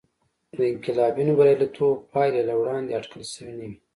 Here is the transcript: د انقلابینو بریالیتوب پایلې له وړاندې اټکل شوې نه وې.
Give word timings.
د 0.55 0.57
انقلابینو 0.73 1.31
بریالیتوب 1.39 1.95
پایلې 2.13 2.41
له 2.49 2.53
وړاندې 2.59 2.95
اټکل 2.97 3.21
شوې 3.33 3.53
نه 3.59 3.65
وې. 3.69 3.75